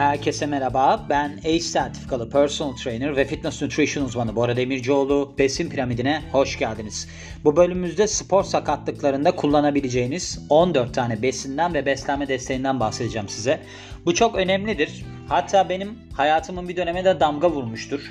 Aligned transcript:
Herkese 0.00 0.46
merhaba. 0.46 1.06
Ben 1.08 1.38
ACE 1.38 1.60
sertifikalı 1.60 2.30
personal 2.30 2.76
trainer 2.76 3.16
ve 3.16 3.24
fitness 3.24 3.62
nutrition 3.62 4.04
uzmanı 4.04 4.36
Bora 4.36 4.56
Demircioğlu. 4.56 5.34
Besin 5.38 5.70
piramidine 5.70 6.22
hoş 6.32 6.58
geldiniz. 6.58 7.08
Bu 7.44 7.56
bölümümüzde 7.56 8.06
spor 8.06 8.44
sakatlıklarında 8.44 9.36
kullanabileceğiniz 9.36 10.46
14 10.48 10.94
tane 10.94 11.22
besinden 11.22 11.74
ve 11.74 11.86
beslenme 11.86 12.28
desteğinden 12.28 12.80
bahsedeceğim 12.80 13.28
size. 13.28 13.60
Bu 14.06 14.14
çok 14.14 14.34
önemlidir. 14.34 15.04
Hatta 15.28 15.68
benim 15.68 15.98
hayatımın 16.16 16.68
bir 16.68 16.76
döneminde 16.76 17.20
damga 17.20 17.50
vurmuştur 17.50 18.10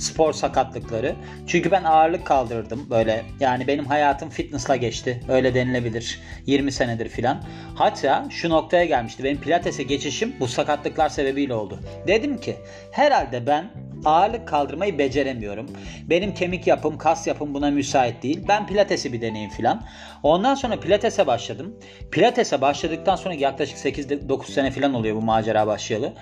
spor 0.00 0.32
sakatlıkları. 0.32 1.16
Çünkü 1.46 1.70
ben 1.70 1.84
ağırlık 1.84 2.26
kaldırırdım 2.26 2.90
böyle. 2.90 3.24
Yani 3.40 3.66
benim 3.66 3.86
hayatım 3.86 4.30
fitnessla 4.30 4.76
geçti. 4.76 5.20
Öyle 5.28 5.54
denilebilir. 5.54 6.20
20 6.46 6.72
senedir 6.72 7.08
filan. 7.08 7.42
Hatta 7.74 8.26
şu 8.30 8.50
noktaya 8.50 8.84
gelmişti. 8.84 9.24
Benim 9.24 9.40
pilatese 9.40 9.82
geçişim 9.82 10.34
bu 10.40 10.48
sakatlıklar 10.48 11.08
sebebiyle 11.08 11.54
oldu. 11.54 11.80
Dedim 12.06 12.40
ki 12.40 12.56
herhalde 12.92 13.46
ben 13.46 13.70
ağırlık 14.04 14.48
kaldırmayı 14.48 14.98
beceremiyorum. 14.98 15.66
Benim 16.10 16.34
kemik 16.34 16.66
yapım, 16.66 16.98
kas 16.98 17.26
yapım 17.26 17.54
buna 17.54 17.70
müsait 17.70 18.22
değil. 18.22 18.44
Ben 18.48 18.66
pilatesi 18.66 19.12
bir 19.12 19.20
deneyim 19.20 19.50
filan. 19.50 19.82
Ondan 20.22 20.54
sonra 20.54 20.80
pilatese 20.80 21.26
başladım. 21.26 21.76
Pilatese 22.10 22.60
başladıktan 22.60 23.16
sonra 23.16 23.34
yaklaşık 23.34 23.78
8-9 23.78 24.50
sene 24.50 24.70
filan 24.70 24.94
oluyor 24.94 25.16
bu 25.16 25.22
macera 25.22 25.66
başlayalı. 25.66 26.12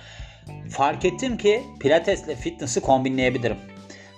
Fark 0.70 1.04
ettim 1.04 1.36
ki 1.36 1.62
pilatesle 1.80 2.36
fitness'ı 2.36 2.80
kombinleyebilirim. 2.80 3.56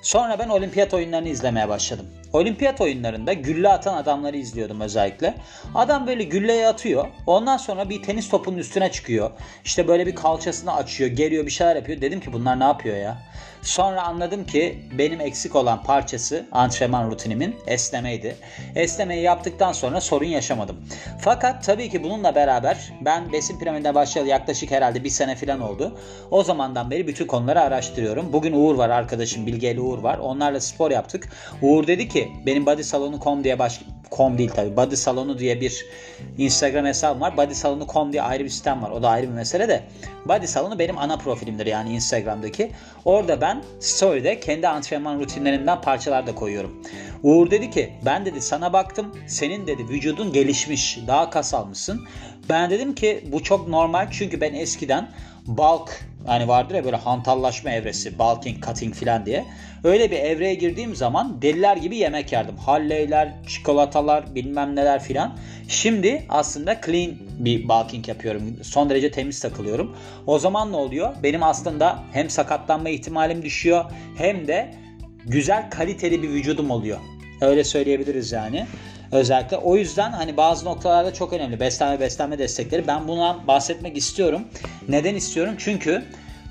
Sonra 0.03 0.39
ben 0.39 0.49
olimpiyat 0.49 0.95
oyunlarını 0.95 1.29
izlemeye 1.29 1.69
başladım. 1.69 2.07
Olimpiyat 2.33 2.81
oyunlarında 2.81 3.33
gülle 3.33 3.69
atan 3.69 3.97
adamları 3.97 4.37
izliyordum 4.37 4.81
özellikle. 4.81 5.35
Adam 5.75 6.07
böyle 6.07 6.23
gülleye 6.23 6.69
atıyor. 6.69 7.09
Ondan 7.27 7.57
sonra 7.57 7.89
bir 7.89 8.03
tenis 8.03 8.29
topunun 8.29 8.59
üstüne 8.59 8.93
çıkıyor. 8.93 9.31
İşte 9.65 9.89
böyle 9.89 10.07
bir 10.07 10.15
kalçasını 10.15 10.75
açıyor, 10.75 11.11
geliyor 11.11 11.47
bir 11.47 11.51
şeyler 11.51 11.77
yapıyor. 11.77 12.01
Dedim 12.01 12.21
ki 12.21 12.33
bunlar 12.33 12.61
ne 12.61 12.65
yapıyor 12.65 12.97
ya? 12.97 13.19
Sonra 13.63 14.03
anladım 14.03 14.47
ki 14.47 14.79
benim 14.99 15.21
eksik 15.21 15.57
olan 15.57 15.83
parçası 15.83 16.47
antrenman 16.53 17.11
rutinimin 17.11 17.57
esnemeydi. 17.67 18.37
Esnemeyi 18.75 19.23
yaptıktan 19.23 19.73
sonra 19.73 20.01
sorun 20.01 20.27
yaşamadım. 20.27 20.77
Fakat 21.21 21.65
tabii 21.65 21.91
ki 21.91 22.03
bununla 22.03 22.35
beraber 22.35 22.93
ben 23.01 23.33
besin 23.33 23.59
piramidine 23.59 23.95
başlayalı 23.95 24.29
yaklaşık 24.29 24.71
herhalde 24.71 25.05
bir 25.05 25.11
sene 25.11 25.37
falan 25.37 25.61
oldu. 25.61 25.99
O 26.31 26.43
zamandan 26.43 26.91
beri 26.91 27.07
bütün 27.07 27.27
konuları 27.27 27.61
araştırıyorum. 27.61 28.33
Bugün 28.33 28.53
Uğur 28.53 28.75
var 28.75 28.91
arkadaşım 28.91 29.47
Bilgeli 29.47 29.81
Uğur 29.81 29.99
var. 29.99 30.19
Onlarla 30.19 30.61
spor 30.61 30.91
yaptık. 30.91 31.29
Uğur 31.63 31.87
dedi 31.87 32.09
ki 32.09 32.29
benim 32.47 32.67
bodysalonu.com 32.67 33.45
diye 33.45 33.59
baş 33.59 33.81
com 34.13 34.39
değil 34.39 34.51
tabii. 34.55 34.77
Body 34.77 34.97
Salonu 34.97 35.39
diye 35.39 35.61
bir 35.61 35.87
Instagram 36.39 36.87
hesabım 36.87 37.21
var. 37.21 37.37
Body 37.37 37.55
Salonu.com 37.55 38.13
diye 38.13 38.23
ayrı 38.23 38.45
bir 38.45 38.49
sitem 38.49 38.83
var. 38.83 38.91
O 38.91 39.03
da 39.03 39.09
ayrı 39.09 39.29
bir 39.29 39.33
mesele 39.33 39.69
de. 39.69 39.83
Body 40.29 40.47
Salonu 40.47 40.79
benim 40.79 40.99
ana 40.99 41.17
profilimdir 41.17 41.67
yani 41.67 41.93
Instagram'daki. 41.93 42.73
Orada 43.05 43.41
ben 43.41 43.63
story'de 43.81 44.41
kendi 44.41 44.69
antrenman 44.69 45.21
rutinlerimden 45.21 45.81
parçalar 45.81 46.27
da 46.27 46.35
koyuyorum. 46.35 46.83
Uğur 47.23 47.51
dedi 47.51 47.71
ki 47.71 47.93
ben 48.07 48.27
dedi 48.27 48.41
sana 48.41 48.73
baktım. 48.73 49.15
Senin 49.27 49.67
dedi 49.67 49.89
vücudun 49.89 50.33
gelişmiş. 50.33 50.99
Daha 51.07 51.31
kas 51.31 51.55
almışsın. 51.55 52.01
Ben 52.51 52.71
dedim 52.71 52.95
ki 52.95 53.25
bu 53.33 53.43
çok 53.43 53.69
normal 53.69 54.09
çünkü 54.11 54.41
ben 54.41 54.55
eskiden 54.55 55.09
bulk 55.47 56.05
yani 56.29 56.49
vardır 56.49 56.75
ya 56.75 56.85
böyle 56.85 56.97
hantallaşma 56.97 57.71
evresi, 57.71 58.19
bulking, 58.19 58.65
cutting 58.67 58.95
filan 58.95 59.27
diye. 59.27 59.45
Öyle 59.85 60.11
bir 60.11 60.17
evreye 60.17 60.55
girdiğim 60.55 60.97
zaman 60.97 61.43
deliler 61.43 61.77
gibi 61.77 61.97
yemek 61.97 62.33
yerdim. 62.33 62.57
Halleyler, 62.57 63.33
çikolatalar, 63.49 64.35
bilmem 64.35 64.77
neler 64.77 65.03
filan. 65.03 65.37
Şimdi 65.69 66.27
aslında 66.29 66.81
clean 66.87 67.13
bir 67.39 67.69
bulking 67.69 68.09
yapıyorum. 68.09 68.57
Son 68.63 68.91
derece 68.91 69.11
temiz 69.11 69.41
takılıyorum. 69.41 69.97
O 70.27 70.39
zaman 70.39 70.73
ne 70.73 70.77
oluyor? 70.77 71.15
Benim 71.23 71.43
aslında 71.43 72.03
hem 72.13 72.31
sakatlanma 72.31 72.89
ihtimalim 72.89 73.43
düşüyor 73.43 73.85
hem 74.17 74.49
de 74.49 74.75
güzel 75.27 75.71
kaliteli 75.71 76.23
bir 76.23 76.29
vücudum 76.29 76.71
oluyor. 76.71 76.99
Öyle 77.41 77.65
söyleyebiliriz 77.65 78.33
yani. 78.33 78.67
Özellikle 79.13 79.57
o 79.57 79.77
yüzden 79.77 80.13
hani 80.13 80.37
bazı 80.37 80.65
noktalarda 80.65 81.15
çok 81.15 81.33
önemli 81.33 81.61
beslenme 81.61 82.01
beslenme 82.01 82.39
destekleri. 82.39 82.87
Ben 82.87 83.09
bundan 83.09 83.47
bahsetmek 83.47 83.97
istiyorum. 83.97 84.43
Neden 84.89 85.15
istiyorum? 85.15 85.55
Çünkü 85.59 86.05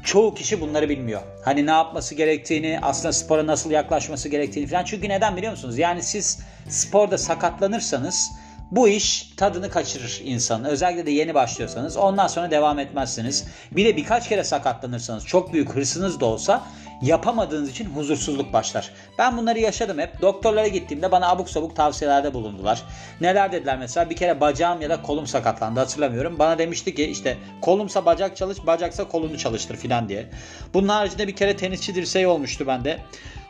çoğu 0.03 0.33
kişi 0.33 0.61
bunları 0.61 0.89
bilmiyor. 0.89 1.21
Hani 1.45 1.65
ne 1.65 1.71
yapması 1.71 2.15
gerektiğini, 2.15 2.79
aslında 2.81 3.13
spora 3.13 3.47
nasıl 3.47 3.71
yaklaşması 3.71 4.29
gerektiğini 4.29 4.67
falan. 4.67 4.83
Çünkü 4.83 5.09
neden 5.09 5.37
biliyor 5.37 5.51
musunuz? 5.51 5.77
Yani 5.77 6.03
siz 6.03 6.39
sporda 6.69 7.17
sakatlanırsanız 7.17 8.31
bu 8.71 8.87
iş 8.87 9.33
tadını 9.37 9.69
kaçırır 9.69 10.21
insanın. 10.23 10.63
Özellikle 10.63 11.05
de 11.05 11.11
yeni 11.11 11.33
başlıyorsanız 11.33 11.97
ondan 11.97 12.27
sonra 12.27 12.51
devam 12.51 12.79
etmezsiniz. 12.79 13.45
Bir 13.71 13.85
de 13.85 13.97
birkaç 13.97 14.29
kere 14.29 14.43
sakatlanırsanız 14.43 15.25
çok 15.25 15.53
büyük 15.53 15.75
hırsınız 15.75 16.19
da 16.19 16.25
olsa 16.25 16.63
yapamadığınız 17.01 17.69
için 17.69 17.85
huzursuzluk 17.85 18.53
başlar. 18.53 18.91
Ben 19.17 19.37
bunları 19.37 19.59
yaşadım 19.59 19.99
hep. 19.99 20.21
Doktorlara 20.21 20.67
gittiğimde 20.67 21.11
bana 21.11 21.29
abuk 21.29 21.49
sabuk 21.49 21.75
tavsiyelerde 21.75 22.33
bulundular. 22.33 22.83
Neler 23.21 23.51
dediler 23.51 23.77
mesela 23.77 24.09
bir 24.09 24.15
kere 24.15 24.41
bacağım 24.41 24.81
ya 24.81 24.89
da 24.89 25.01
kolum 25.01 25.27
sakatlandı 25.27 25.79
hatırlamıyorum. 25.79 26.39
Bana 26.39 26.57
demişti 26.57 26.95
ki 26.95 27.05
işte 27.05 27.37
kolumsa 27.61 28.05
bacak 28.05 28.37
çalış 28.37 28.65
bacaksa 28.65 29.07
kolunu 29.07 29.37
çalıştır 29.37 29.77
filan 29.77 30.09
diye. 30.09 30.29
Bunun 30.73 30.87
haricinde 30.87 31.27
bir 31.27 31.35
kere 31.35 31.57
tenisçi 31.57 31.95
dirseği 31.95 32.27
olmuştu 32.27 32.67
bende. 32.67 32.99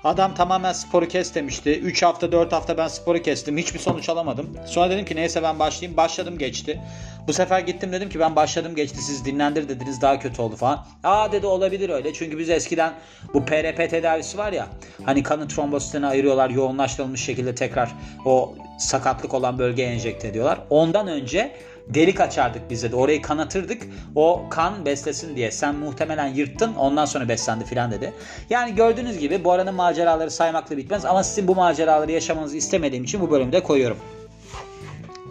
Adam 0.04 0.36
tamamen 0.36 0.74
sporu 0.74 1.08
kes 1.08 1.36
demişti. 1.36 1.80
3 1.80 2.04
hafta 2.04 2.32
4 2.32 2.52
hafta 2.52 2.78
ben 2.78 2.88
sporu 2.88 3.22
kestim. 3.22 3.58
Hiçbir 3.58 3.80
sonuç 3.80 4.10
alamadım. 4.10 4.50
Sonra 4.66 4.90
dedim 4.90 5.06
ki 5.06 5.16
neyse 5.16 5.44
ben 5.44 5.60
başlayayım. 5.60 5.98
Başladım 5.98 6.38
geçti. 6.38 6.82
Bu 7.28 7.34
sefer 7.34 7.60
gittim 7.60 7.92
dedim 7.92 8.10
ki 8.10 8.20
ben 8.20 8.36
başladım 8.36 8.76
geçti. 8.76 9.02
Siz 9.02 9.26
dinlendir 9.26 9.70
dediniz 9.70 10.02
daha 10.02 10.20
kötü 10.20 10.42
oldu 10.42 10.56
falan. 10.56 10.86
Aa 11.04 11.32
dedi 11.32 11.46
olabilir 11.46 11.90
öyle. 11.90 12.14
Çünkü 12.14 12.38
biz 12.38 12.50
eskiden 12.50 12.94
bu 13.34 13.46
PRP 13.46 13.90
tedavisi 13.90 14.38
var 14.38 14.54
ya. 14.54 14.68
Hani 15.06 15.24
kanın 15.24 15.48
trombositini 15.48 16.06
ayırıyorlar. 16.06 16.50
Yoğunlaştırılmış 16.50 17.24
şekilde 17.24 17.56
tekrar 17.56 17.92
o 18.26 18.56
sakatlık 18.80 19.34
olan 19.34 19.60
bölgeye 19.60 19.90
enjekte 19.90 20.28
ediyorlar. 20.28 20.60
Ondan 20.70 21.08
önce 21.08 21.52
delik 21.89 22.22
açardık 22.22 22.69
bize 22.69 22.91
de. 22.91 22.95
Orayı 22.95 23.22
kanatırdık. 23.22 23.83
O 24.16 24.45
kan 24.50 24.85
beslesin 24.85 25.35
diye. 25.35 25.51
Sen 25.51 25.75
muhtemelen 25.75 26.27
yırttın 26.27 26.73
ondan 26.73 27.05
sonra 27.05 27.29
beslendi 27.29 27.66
filan 27.66 27.91
dedi. 27.91 28.13
Yani 28.50 28.75
gördüğünüz 28.75 29.17
gibi 29.17 29.44
bu 29.44 29.51
aranın 29.51 29.75
maceraları 29.75 30.31
saymakla 30.31 30.77
bitmez. 30.77 31.05
Ama 31.05 31.23
sizin 31.23 31.47
bu 31.47 31.55
maceraları 31.55 32.11
yaşamanızı 32.11 32.57
istemediğim 32.57 33.03
için 33.03 33.22
bu 33.22 33.31
bölümde 33.31 33.63
koyuyorum. 33.63 33.97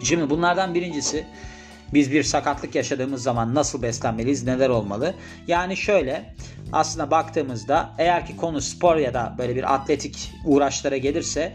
Şimdi 0.03 0.29
bunlardan 0.29 0.75
birincisi 0.75 1.25
biz 1.93 2.11
bir 2.11 2.23
sakatlık 2.23 2.75
yaşadığımız 2.75 3.23
zaman 3.23 3.55
nasıl 3.55 3.81
beslenmeliyiz, 3.81 4.43
neler 4.43 4.69
olmalı? 4.69 5.13
Yani 5.47 5.77
şöyle 5.77 6.35
aslında 6.73 7.11
baktığımızda 7.11 7.89
eğer 7.97 8.25
ki 8.25 8.37
konu 8.37 8.61
spor 8.61 8.95
ya 8.95 9.13
da 9.13 9.35
böyle 9.37 9.55
bir 9.55 9.73
atletik 9.73 10.31
uğraşlara 10.45 10.97
gelirse 10.97 11.53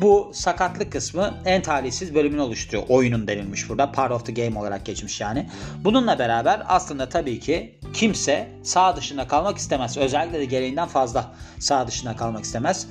bu 0.00 0.30
sakatlık 0.34 0.92
kısmı 0.92 1.34
en 1.44 1.62
talihsiz 1.62 2.14
bölümünü 2.14 2.40
oluşturuyor. 2.40 2.84
Oyunun 2.88 3.28
denilmiş 3.28 3.68
burada. 3.68 3.92
Part 3.92 4.12
of 4.12 4.26
the 4.26 4.32
game 4.32 4.58
olarak 4.58 4.86
geçmiş 4.86 5.20
yani. 5.20 5.48
Bununla 5.84 6.18
beraber 6.18 6.62
aslında 6.66 7.08
tabii 7.08 7.40
ki 7.40 7.78
kimse 7.92 8.48
sağ 8.62 8.96
dışında 8.96 9.28
kalmak 9.28 9.58
istemez. 9.58 9.96
Özellikle 9.96 10.38
de 10.38 10.44
gereğinden 10.44 10.88
fazla 10.88 11.34
sağ 11.58 11.86
dışında 11.86 12.16
kalmak 12.16 12.44
istemez. 12.44 12.86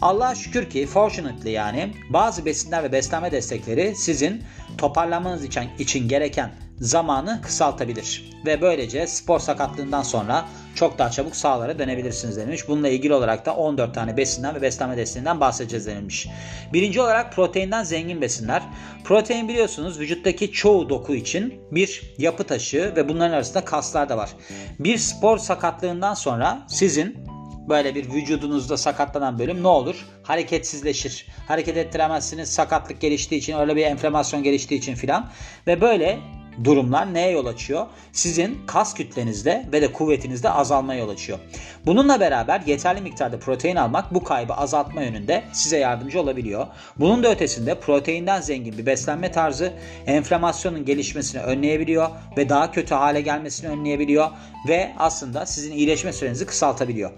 Allah'a 0.00 0.34
şükür 0.34 0.70
ki 0.70 0.86
fortunately 0.86 1.50
yani 1.50 1.92
bazı 2.10 2.44
besinler 2.44 2.82
ve 2.82 2.92
beslenme 2.92 3.32
destekleri 3.32 3.96
sizin 3.96 4.42
toparlanmanız 4.78 5.44
için, 5.44 5.68
için 5.78 6.08
gereken 6.08 6.50
zamanı 6.80 7.40
kısaltabilir. 7.42 8.30
Ve 8.46 8.60
böylece 8.60 9.06
spor 9.06 9.38
sakatlığından 9.38 10.02
sonra 10.02 10.44
çok 10.74 10.98
daha 10.98 11.10
çabuk 11.10 11.36
sahalara 11.36 11.78
dönebilirsiniz 11.78 12.36
denilmiş. 12.36 12.68
Bununla 12.68 12.88
ilgili 12.88 13.14
olarak 13.14 13.46
da 13.46 13.56
14 13.56 13.94
tane 13.94 14.16
besinden 14.16 14.54
ve 14.54 14.62
beslenme 14.62 14.96
desteğinden 14.96 15.40
bahsedeceğiz 15.40 15.86
denilmiş. 15.86 16.28
Birinci 16.72 17.00
olarak 17.00 17.32
proteinden 17.32 17.84
zengin 17.84 18.20
besinler. 18.20 18.62
Protein 19.04 19.48
biliyorsunuz 19.48 20.00
vücuttaki 20.00 20.52
çoğu 20.52 20.88
doku 20.88 21.14
için 21.14 21.54
bir 21.70 22.14
yapı 22.18 22.44
taşı 22.44 22.92
ve 22.96 23.08
bunların 23.08 23.34
arasında 23.34 23.64
kaslar 23.64 24.08
da 24.08 24.16
var. 24.16 24.30
Bir 24.78 24.98
spor 24.98 25.38
sakatlığından 25.38 26.14
sonra 26.14 26.66
sizin 26.68 27.24
böyle 27.68 27.94
bir 27.94 28.10
vücudunuzda 28.10 28.76
sakatlanan 28.76 29.38
bölüm 29.38 29.62
ne 29.62 29.68
olur? 29.68 30.06
Hareketsizleşir. 30.22 31.26
Hareket 31.48 31.76
ettiremezsiniz. 31.76 32.52
Sakatlık 32.52 33.00
geliştiği 33.00 33.38
için 33.38 33.58
öyle 33.58 33.76
bir 33.76 33.82
enflamasyon 33.82 34.42
geliştiği 34.42 34.78
için 34.78 34.94
filan. 34.94 35.30
Ve 35.66 35.80
böyle 35.80 36.20
durumlar 36.64 37.14
neye 37.14 37.30
yol 37.30 37.46
açıyor? 37.46 37.86
Sizin 38.12 38.58
kas 38.66 38.94
kütlenizde 38.94 39.66
ve 39.72 39.82
de 39.82 39.92
kuvvetinizde 39.92 40.50
azalmaya 40.50 41.00
yol 41.00 41.08
açıyor. 41.08 41.38
Bununla 41.86 42.20
beraber 42.20 42.60
yeterli 42.66 43.00
miktarda 43.00 43.38
protein 43.38 43.76
almak 43.76 44.14
bu 44.14 44.24
kaybı 44.24 44.54
azaltma 44.54 45.02
yönünde 45.02 45.44
size 45.52 45.78
yardımcı 45.78 46.20
olabiliyor. 46.20 46.66
Bunun 46.96 47.22
da 47.22 47.30
ötesinde 47.30 47.74
proteinden 47.74 48.40
zengin 48.40 48.78
bir 48.78 48.86
beslenme 48.86 49.32
tarzı 49.32 49.72
enflamasyonun 50.06 50.84
gelişmesini 50.84 51.42
önleyebiliyor 51.42 52.08
ve 52.36 52.48
daha 52.48 52.72
kötü 52.72 52.94
hale 52.94 53.20
gelmesini 53.20 53.70
önleyebiliyor 53.70 54.30
ve 54.68 54.92
aslında 54.98 55.46
sizin 55.46 55.72
iyileşme 55.72 56.12
sürenizi 56.12 56.46
kısaltabiliyor. 56.46 57.10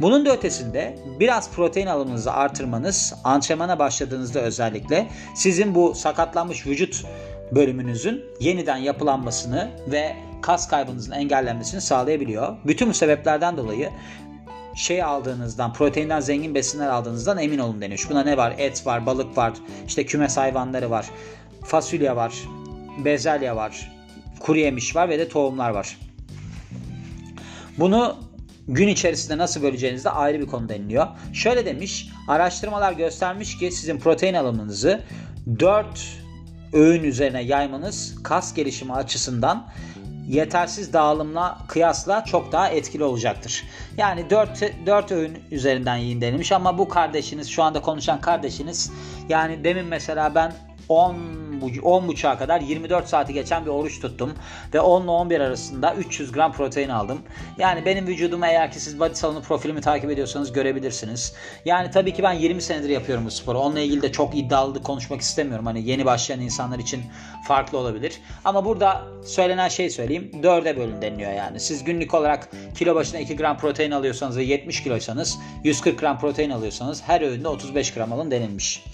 Bunun 0.00 0.26
da 0.26 0.32
ötesinde 0.32 0.98
biraz 1.20 1.50
protein 1.50 1.86
alımınızı 1.86 2.32
artırmanız 2.32 3.14
antrenmana 3.24 3.78
başladığınızda 3.78 4.40
özellikle 4.40 5.06
sizin 5.34 5.74
bu 5.74 5.94
sakatlanmış 5.94 6.66
vücut 6.66 7.04
bölümünüzün 7.52 8.24
yeniden 8.40 8.76
yapılanmasını 8.76 9.70
ve 9.86 10.16
kas 10.42 10.68
kaybınızın 10.68 11.12
engellenmesini 11.12 11.80
sağlayabiliyor. 11.80 12.56
Bütün 12.66 12.88
bu 12.88 12.94
sebeplerden 12.94 13.56
dolayı 13.56 13.90
şey 14.74 15.02
aldığınızdan, 15.02 15.72
proteinden 15.72 16.20
zengin 16.20 16.54
besinler 16.54 16.88
aldığınızdan 16.88 17.38
emin 17.38 17.58
olun 17.58 17.80
demiş. 17.80 18.10
Buna 18.10 18.22
ne 18.22 18.36
var? 18.36 18.54
Et 18.58 18.86
var, 18.86 19.06
balık 19.06 19.36
var, 19.36 19.52
işte 19.86 20.06
kümes 20.06 20.36
hayvanları 20.36 20.90
var, 20.90 21.06
fasulye 21.64 22.16
var, 22.16 22.32
bezelye 23.04 23.56
var, 23.56 23.92
kuru 24.40 24.58
yemiş 24.58 24.96
var 24.96 25.08
ve 25.08 25.18
de 25.18 25.28
tohumlar 25.28 25.70
var. 25.70 25.98
Bunu 27.78 28.16
gün 28.68 28.88
içerisinde 28.88 29.38
nasıl 29.38 29.62
böleceğiniz 29.62 30.04
de 30.04 30.10
ayrı 30.10 30.40
bir 30.40 30.46
konu 30.46 30.68
deniliyor. 30.68 31.06
Şöyle 31.32 31.66
demiş, 31.66 32.08
araştırmalar 32.28 32.92
göstermiş 32.92 33.58
ki 33.58 33.70
sizin 33.70 33.98
protein 33.98 34.34
alımınızı 34.34 35.00
4 35.60 36.18
öğün 36.72 37.02
üzerine 37.02 37.42
yaymanız 37.42 38.22
kas 38.22 38.54
gelişimi 38.54 38.92
açısından 38.92 39.66
yetersiz 40.28 40.92
dağılımla 40.92 41.58
kıyasla 41.68 42.24
çok 42.24 42.52
daha 42.52 42.68
etkili 42.68 43.04
olacaktır. 43.04 43.64
Yani 43.96 44.30
4, 44.30 44.62
4 44.86 45.12
öğün 45.12 45.38
üzerinden 45.50 45.96
yiyin 45.96 46.20
denilmiş 46.20 46.52
ama 46.52 46.78
bu 46.78 46.88
kardeşiniz 46.88 47.48
şu 47.48 47.62
anda 47.62 47.80
konuşan 47.80 48.20
kardeşiniz 48.20 48.92
yani 49.28 49.64
demin 49.64 49.86
mesela 49.86 50.34
ben 50.34 50.52
10 50.88 51.16
10 51.82 52.08
buçuğa 52.08 52.38
kadar 52.38 52.60
24 52.60 53.08
saati 53.08 53.32
geçen 53.32 53.64
bir 53.64 53.70
oruç 53.70 54.00
tuttum 54.00 54.34
ve 54.74 54.80
10 54.80 55.02
ile 55.02 55.10
11 55.10 55.40
arasında 55.40 55.94
300 55.94 56.32
gram 56.32 56.52
protein 56.52 56.88
aldım. 56.88 57.18
Yani 57.58 57.84
benim 57.84 58.06
vücudumu 58.06 58.46
eğer 58.46 58.72
ki 58.72 58.80
siz 58.80 59.00
body 59.00 59.14
salonu 59.14 59.42
profilimi 59.42 59.80
takip 59.80 60.10
ediyorsanız 60.10 60.52
görebilirsiniz. 60.52 61.34
Yani 61.64 61.90
tabii 61.90 62.14
ki 62.14 62.22
ben 62.22 62.32
20 62.32 62.62
senedir 62.62 62.88
yapıyorum 62.88 63.26
bu 63.26 63.30
sporu. 63.30 63.58
Onunla 63.58 63.80
ilgili 63.80 64.02
de 64.02 64.12
çok 64.12 64.36
iddialı 64.36 64.82
konuşmak 64.82 65.20
istemiyorum. 65.20 65.66
Hani 65.66 65.88
yeni 65.88 66.04
başlayan 66.04 66.40
insanlar 66.40 66.78
için 66.78 67.02
farklı 67.48 67.78
olabilir. 67.78 68.20
Ama 68.44 68.64
burada 68.64 69.02
söylenen 69.24 69.68
şey 69.68 69.90
söyleyeyim. 69.90 70.30
4'e 70.42 70.76
bölün 70.76 71.02
deniliyor 71.02 71.32
yani. 71.32 71.60
Siz 71.60 71.84
günlük 71.84 72.14
olarak 72.14 72.48
kilo 72.74 72.94
başına 72.94 73.20
2 73.20 73.36
gram 73.36 73.58
protein 73.58 73.90
alıyorsanız 73.90 74.36
ve 74.36 74.42
70 74.42 74.82
kiloysanız 74.82 75.38
140 75.64 75.98
gram 75.98 76.18
protein 76.18 76.50
alıyorsanız 76.50 77.02
her 77.02 77.20
öğünde 77.20 77.48
35 77.48 77.94
gram 77.94 78.12
alın 78.12 78.30
denilmiş. 78.30 78.84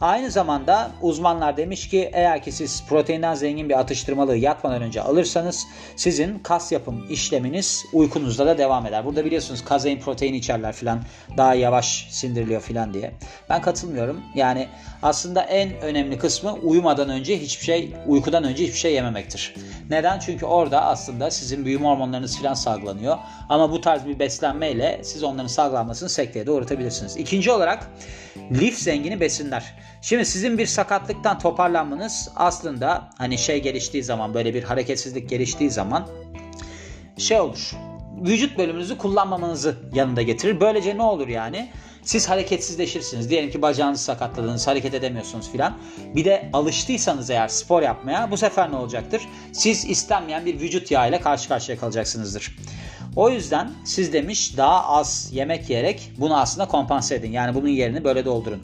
Aynı 0.00 0.30
zamanda 0.30 0.90
uzmanlar 1.02 1.56
demiş 1.56 1.88
ki 1.88 2.10
eğer 2.12 2.42
ki 2.42 2.52
siz 2.52 2.86
proteinden 2.88 3.34
zengin 3.34 3.68
bir 3.68 3.78
atıştırmalığı 3.78 4.36
yatmadan 4.36 4.82
önce 4.82 5.02
alırsanız 5.02 5.66
sizin 5.96 6.38
kas 6.38 6.72
yapım 6.72 7.06
işleminiz 7.10 7.84
uykunuzda 7.92 8.46
da 8.46 8.58
devam 8.58 8.86
eder. 8.86 9.04
Burada 9.04 9.24
biliyorsunuz 9.24 9.64
kazein 9.64 10.00
protein 10.00 10.34
içerler 10.34 10.72
filan 10.72 11.00
daha 11.36 11.54
yavaş 11.54 12.06
sindiriliyor 12.10 12.60
filan 12.60 12.94
diye. 12.94 13.12
Ben 13.48 13.62
katılmıyorum. 13.62 14.22
Yani 14.34 14.68
aslında 15.02 15.42
en 15.42 15.80
önemli 15.80 16.18
kısmı 16.18 16.52
uyumadan 16.52 17.08
önce 17.08 17.40
hiçbir 17.40 17.64
şey, 17.64 17.94
uykudan 18.06 18.44
önce 18.44 18.64
hiçbir 18.64 18.78
şey 18.78 18.94
yememektir. 18.94 19.54
Neden? 19.90 20.18
Çünkü 20.18 20.46
orada 20.46 20.84
aslında 20.84 21.30
sizin 21.30 21.64
büyüme 21.64 21.88
hormonlarınız 21.88 22.38
filan 22.38 22.54
salgılanıyor. 22.54 23.18
Ama 23.48 23.72
bu 23.72 23.80
tarz 23.80 24.06
bir 24.06 24.18
beslenmeyle 24.18 25.00
siz 25.02 25.22
onların 25.22 25.46
salgılanmasını 25.46 26.08
sekteye 26.08 26.46
doğrultabilirsiniz. 26.46 27.16
İkinci 27.16 27.50
olarak 27.50 27.90
lif 28.52 28.78
zengini 28.78 29.20
besinler. 29.20 29.74
Şimdi 30.02 30.24
sizin 30.24 30.58
bir 30.58 30.66
sakatlıktan 30.66 31.38
toparlanmanız 31.38 32.30
aslında 32.36 33.10
hani 33.18 33.38
şey 33.38 33.62
geliştiği 33.62 34.04
zaman 34.04 34.34
böyle 34.34 34.54
bir 34.54 34.62
hareketsizlik 34.62 35.28
geliştiği 35.28 35.70
zaman 35.70 36.08
şey 37.16 37.40
olur. 37.40 37.72
Vücut 38.26 38.58
bölümünüzü 38.58 38.98
kullanmamanızı 38.98 39.76
yanında 39.94 40.22
getirir. 40.22 40.60
Böylece 40.60 40.96
ne 40.96 41.02
olur 41.02 41.28
yani? 41.28 41.70
Siz 42.02 42.28
hareketsizleşirsiniz. 42.28 43.30
Diyelim 43.30 43.50
ki 43.50 43.62
bacağınızı 43.62 44.04
sakatladınız, 44.04 44.66
hareket 44.66 44.94
edemiyorsunuz 44.94 45.52
filan. 45.52 45.78
Bir 46.14 46.24
de 46.24 46.50
alıştıysanız 46.52 47.30
eğer 47.30 47.48
spor 47.48 47.82
yapmaya 47.82 48.30
bu 48.30 48.36
sefer 48.36 48.72
ne 48.72 48.76
olacaktır? 48.76 49.22
Siz 49.52 49.84
istenmeyen 49.84 50.46
bir 50.46 50.60
vücut 50.60 50.90
yağı 50.90 51.08
ile 51.08 51.20
karşı 51.20 51.48
karşıya 51.48 51.78
kalacaksınızdır. 51.78 52.56
O 53.16 53.30
yüzden 53.30 53.70
siz 53.84 54.12
demiş 54.12 54.56
daha 54.56 54.86
az 54.86 55.28
yemek 55.32 55.70
yiyerek 55.70 56.12
bunu 56.18 56.40
aslında 56.40 56.68
kompanse 56.68 57.14
edin. 57.14 57.32
Yani 57.32 57.54
bunun 57.54 57.68
yerini 57.68 58.04
böyle 58.04 58.24
doldurun. 58.24 58.62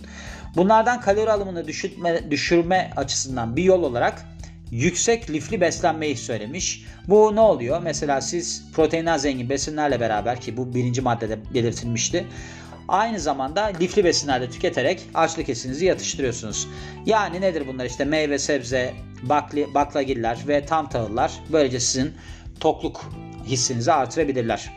Bunlardan 0.56 1.00
kalori 1.00 1.32
alımını 1.32 1.66
düşürme, 1.66 2.30
düşürme 2.30 2.90
açısından 2.96 3.56
bir 3.56 3.62
yol 3.62 3.82
olarak 3.82 4.24
yüksek 4.70 5.30
lifli 5.30 5.60
beslenmeyi 5.60 6.16
söylemiş. 6.16 6.84
Bu 7.08 7.36
ne 7.36 7.40
oluyor? 7.40 7.82
Mesela 7.82 8.20
siz 8.20 8.64
proteinden 8.72 9.16
zengin 9.16 9.48
besinlerle 9.48 10.00
beraber 10.00 10.40
ki 10.40 10.56
bu 10.56 10.74
birinci 10.74 11.00
maddede 11.00 11.54
belirtilmişti. 11.54 12.26
Aynı 12.88 13.20
zamanda 13.20 13.62
lifli 13.64 14.04
besinler 14.04 14.50
tüketerek 14.50 15.02
açlık 15.14 15.48
hissinizi 15.48 15.84
yatıştırıyorsunuz. 15.84 16.68
Yani 17.06 17.40
nedir 17.40 17.64
bunlar? 17.66 17.84
İşte 17.84 18.04
meyve, 18.04 18.38
sebze, 18.38 18.94
bakli, 19.22 19.74
baklagiller 19.74 20.38
ve 20.48 20.66
tam 20.66 20.88
tahıllar 20.88 21.32
böylece 21.52 21.80
sizin 21.80 22.14
tokluk 22.60 23.10
hissinizi 23.46 23.92
artırabilirler. 23.92 24.70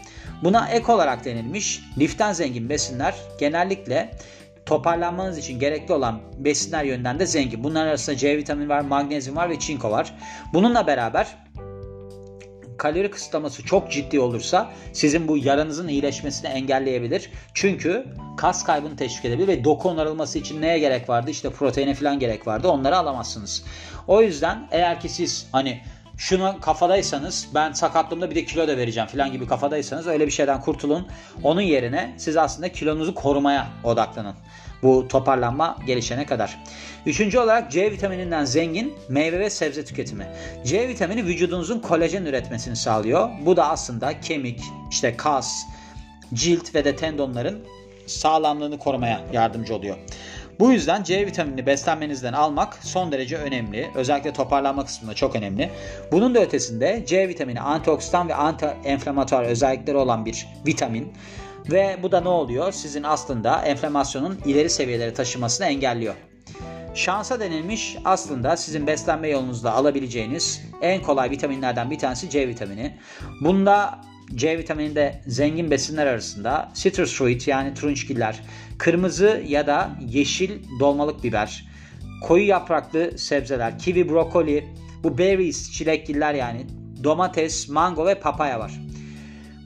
Buna 0.44 0.70
ek 0.70 0.92
olarak 0.92 1.26
denilmiş 1.26 1.82
liften 1.98 2.34
zengin 2.34 2.70
besinler 2.70 3.16
genellikle 3.40 4.12
toparlanmanız 4.68 5.38
için 5.38 5.60
gerekli 5.60 5.94
olan 5.94 6.22
besinler 6.38 6.84
yönden 6.84 7.20
de 7.20 7.26
zengin. 7.26 7.64
Bunların 7.64 7.88
arasında 7.88 8.18
C 8.18 8.38
vitamini 8.38 8.70
var, 8.70 8.82
magnezyum 8.82 9.36
var 9.36 9.50
ve 9.50 9.60
çinko 9.60 9.92
var. 9.92 10.14
Bununla 10.54 10.88
beraber 10.88 11.38
kalori 12.78 13.12
kısıtlaması 13.12 13.64
çok 13.64 13.92
ciddi 13.92 14.20
olursa 14.20 14.72
sizin 14.94 15.28
bu 15.28 15.38
yaranızın 15.38 15.88
iyileşmesini 15.88 16.50
engelleyebilir. 16.50 17.30
Çünkü 17.54 18.06
kas 18.38 18.64
kaybını 18.64 18.96
teşvik 18.96 19.26
edebilir 19.26 19.48
ve 19.48 19.64
doku 19.64 19.90
onarılması 19.90 20.40
için 20.40 20.62
neye 20.62 20.80
gerek 20.80 21.10
vardı? 21.10 21.32
İşte 21.32 21.50
proteine 21.50 21.94
falan 21.94 22.20
gerek 22.20 22.48
vardı. 22.48 22.68
Onları 22.68 22.98
alamazsınız. 22.98 23.64
O 24.08 24.22
yüzden 24.22 24.68
eğer 24.72 25.00
ki 25.00 25.10
siz 25.10 25.48
hani 25.52 25.82
şunu 26.18 26.56
kafadaysanız 26.62 27.48
ben 27.54 27.72
sakatlığımda 27.72 28.30
bir 28.30 28.36
de 28.36 28.46
kilo 28.46 28.68
da 28.68 28.78
vereceğim 28.78 29.10
falan 29.10 29.32
gibi 29.32 29.48
kafadaysanız 29.48 30.08
öyle 30.08 30.26
bir 30.26 30.32
şeyden 30.32 30.62
kurtulun. 30.62 31.08
Onun 31.44 31.62
yerine 31.62 32.16
siz 32.18 32.38
aslında 32.38 32.72
kilonuzu 32.72 33.16
korumaya 33.16 33.68
odaklanın. 33.84 34.36
Bu 34.84 35.08
toparlanma 35.08 35.78
gelişene 35.88 36.26
kadar. 36.26 36.64
Üçüncü 37.06 37.40
olarak 37.40 37.72
C 37.72 37.92
vitamininden 37.92 38.46
zengin 38.46 38.94
meyve 39.10 39.40
ve 39.40 39.50
sebze 39.50 39.86
tüketimi. 39.86 40.28
C 40.66 40.88
vitamini 40.88 41.26
vücudunuzun 41.26 41.80
kolajen 41.80 42.26
üretmesini 42.26 42.76
sağlıyor. 42.76 43.30
Bu 43.46 43.58
da 43.58 43.70
aslında 43.70 44.22
kemik, 44.22 44.62
işte 44.92 45.18
kas, 45.18 45.64
cilt 46.34 46.76
ve 46.76 46.86
de 46.86 46.96
tendonların 46.96 47.64
sağlamlığını 48.08 48.80
korumaya 48.80 49.22
yardımcı 49.34 49.76
oluyor. 49.76 49.98
Bu 50.60 50.72
yüzden 50.72 51.04
C 51.04 51.26
vitaminini 51.26 51.66
beslenmenizden 51.66 52.34
almak 52.34 52.78
son 52.82 53.12
derece 53.12 53.38
önemli. 53.38 53.92
Özellikle 53.96 54.34
toparlanma 54.34 54.86
kısmında 54.86 55.14
çok 55.14 55.36
önemli. 55.36 55.72
Bunun 56.12 56.36
da 56.36 56.40
ötesinde 56.40 57.04
C 57.08 57.28
vitamini 57.28 57.62
antioksidan 57.62 58.30
ve 58.30 58.34
anti-enflamatuar 58.34 59.46
özellikleri 59.46 59.98
olan 59.98 60.26
bir 60.26 60.48
vitamin. 60.66 61.14
Ve 61.72 61.98
bu 62.04 62.12
da 62.12 62.22
ne 62.22 62.30
oluyor? 62.30 62.72
Sizin 62.72 63.04
aslında 63.04 63.62
enflamasyonun 63.62 64.40
ileri 64.46 64.70
seviyelere 64.70 65.14
taşımasını 65.14 65.68
engelliyor. 65.68 66.16
Şansa 66.96 67.40
denilmiş 67.40 67.98
aslında 68.06 68.58
sizin 68.58 68.88
beslenme 68.88 69.30
yolunuzda 69.30 69.74
alabileceğiniz 69.74 70.62
en 70.82 71.02
kolay 71.02 71.30
vitaminlerden 71.30 71.92
bir 71.92 72.00
tanesi 72.00 72.30
C 72.30 72.48
vitamini. 72.48 72.98
Bunda 73.42 74.02
C 74.36 74.58
vitamininde 74.58 75.22
zengin 75.28 75.72
besinler 75.72 76.08
arasında 76.08 76.72
citrus 76.74 77.18
fruit 77.18 77.48
yani 77.48 77.74
turunçgiller, 77.74 78.40
kırmızı 78.78 79.44
ya 79.48 79.68
da 79.68 79.92
yeşil 80.08 80.52
dolmalık 80.80 81.24
biber, 81.24 81.68
koyu 82.24 82.48
yapraklı 82.48 83.18
sebzeler, 83.18 83.80
kivi, 83.80 84.10
brokoli, 84.10 84.66
bu 85.04 85.18
berries, 85.18 85.72
çilekgiller 85.72 86.34
yani 86.34 86.66
domates, 87.04 87.70
mango 87.70 88.06
ve 88.06 88.16
papaya 88.16 88.60
var. 88.60 88.72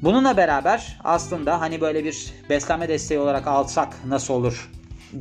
Bununla 0.02 0.38
beraber 0.38 1.00
aslında 1.04 1.62
hani 1.62 1.82
böyle 1.82 2.06
bir 2.06 2.34
beslenme 2.50 2.90
desteği 2.90 3.20
olarak 3.20 3.48
alsak 3.48 4.06
nasıl 4.08 4.34
olur 4.34 4.70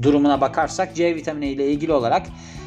durumuna 0.03 0.41
bakarsak 0.41 0.97
C 0.97 1.17
vitamini 1.17 1.49
ile 1.49 1.73
ilgili 1.73 1.93
olarak 1.93 2.27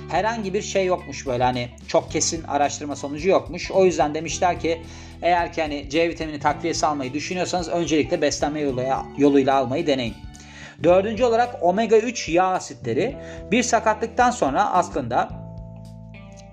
herhangi 0.09 0.53
bir 0.53 0.61
şey 0.61 0.85
yokmuş 0.85 1.27
böyle 1.27 1.43
hani 1.43 1.69
çok 1.87 2.11
kesin 2.11 2.43
araştırma 2.43 2.95
sonucu 2.95 3.29
yokmuş. 3.29 3.71
O 3.71 3.85
yüzden 3.85 4.13
demişler 4.13 4.59
ki 4.59 4.81
eğer 5.21 5.53
ki 5.53 5.61
hani 5.61 5.89
C 5.89 6.09
vitamini 6.09 6.39
takviyesi 6.39 6.85
almayı 6.85 7.13
düşünüyorsanız 7.13 7.69
öncelikle 7.69 8.21
beslenme 8.21 8.61
yoluyla, 8.61 9.05
yoluyla 9.17 9.55
almayı 9.55 9.87
deneyin. 9.87 10.15
Dördüncü 10.83 11.23
olarak 11.23 11.63
omega 11.63 11.97
3 11.97 12.29
yağ 12.29 12.47
asitleri 12.47 13.17
bir 13.51 13.63
sakatlıktan 13.63 14.31
sonra 14.31 14.71
aslında 14.71 15.29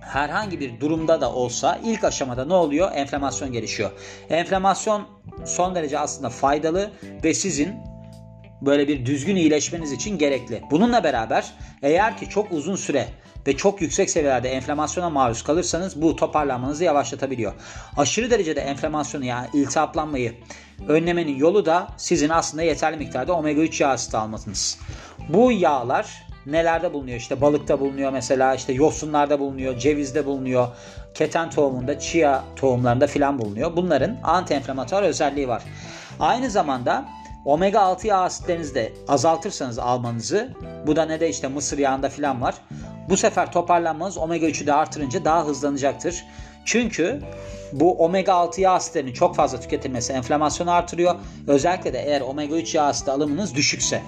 herhangi 0.01 0.61
bir 0.61 0.81
durumda 0.81 1.21
da 1.21 1.33
olsa 1.33 1.81
ilk 1.85 2.05
aşamada 2.05 2.45
ne 2.45 2.55
oluyor? 2.55 2.91
Enflamasyon 2.95 3.53
gelişiyor. 3.53 3.91
Enflamasyon 4.31 5.09
son 5.45 5.75
derece 5.75 5.99
aslında 5.99 6.31
faydalı 6.31 6.91
ve 7.25 7.35
sizin 7.35 7.75
böyle 8.63 8.89
bir 8.89 9.07
düzgün 9.07 9.37
iyileşmeniz 9.37 9.93
için 9.93 10.19
gerekli. 10.19 10.63
Bununla 10.71 11.05
beraber 11.05 11.53
eğer 11.83 12.17
ki 12.17 12.29
çok 12.29 12.53
uzun 12.53 12.77
süre 12.77 13.07
ve 13.51 13.57
çok 13.57 13.81
yüksek 13.81 14.11
seviyelerde 14.11 14.49
enflamasyona 14.49 15.11
maruz 15.11 15.43
kalırsanız 15.43 16.03
bu 16.03 16.17
toparlanmanızı 16.17 16.85
yavaşlatabiliyor. 16.85 17.53
Aşırı 17.97 18.31
derecede 18.31 18.61
enflamasyonu 18.61 19.25
yani 19.25 19.49
iltihaplanmayı 19.53 20.35
önlemenin 20.89 21.37
yolu 21.37 21.67
da 21.67 21.89
sizin 21.97 22.29
aslında 22.29 22.63
yeterli 22.63 22.97
miktarda 22.97 23.33
omega 23.33 23.61
3 23.61 23.81
yağ 23.81 23.89
asidi 23.89 24.17
almanız. 24.17 24.79
Bu 25.29 25.53
yağlar 25.53 26.27
nelerde 26.47 26.93
bulunuyor? 26.93 27.19
İşte 27.19 27.41
balıkta 27.41 27.81
bulunuyor 27.81 28.13
mesela, 28.13 28.55
işte 28.55 28.73
yosunlarda 28.73 29.41
bulunuyor, 29.41 29.79
cevizde 29.79 30.27
bulunuyor, 30.27 30.69
keten 31.15 31.51
tohumunda, 31.51 31.99
chia 31.99 32.43
tohumlarında 32.57 33.07
filan 33.07 33.39
bulunuyor. 33.39 33.77
Bunların 33.77 34.17
anti-enflamatuar 34.23 35.03
özelliği 35.03 35.49
var. 35.49 35.63
Aynı 36.21 36.51
zamanda 36.51 37.05
omega 37.45 37.81
6 37.81 38.07
yağ 38.07 38.21
asitlerinizi 38.21 38.93
azaltırsanız 39.09 39.79
almanızı, 39.79 40.55
bu 40.87 40.97
da 40.97 41.05
ne 41.05 41.21
de 41.21 41.29
işte 41.29 41.49
mısır 41.49 41.79
yağında 41.79 42.09
filan 42.09 42.41
var. 42.41 42.55
Bu 43.09 43.17
sefer 43.17 43.53
toparlanmanız 43.53 44.19
omega 44.19 44.47
3'ü 44.47 44.67
de 44.67 44.73
artırınca 44.73 45.25
daha 45.25 45.47
hızlanacaktır. 45.47 46.25
Çünkü 46.65 47.21
bu 47.73 48.05
omega 48.05 48.33
6 48.33 48.61
yağ 48.61 48.73
asitlerinin 48.73 49.13
çok 49.13 49.37
fazla 49.37 49.61
tüketilmesi 49.61 50.13
enflamasyonu 50.13 50.71
artırıyor. 50.71 51.15
Özellikle 51.47 51.93
de 51.93 51.99
eğer 51.99 52.21
omega 52.21 52.57
3 52.57 52.75
yağ 52.75 52.85
asidi 52.85 53.11
alımınız 53.11 53.55
düşükse. 53.55 54.03